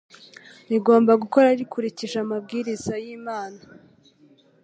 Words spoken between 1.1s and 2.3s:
gukora rikurikije